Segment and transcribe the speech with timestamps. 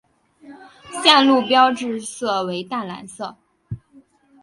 [1.03, 3.37] 线路标志色为淡蓝色。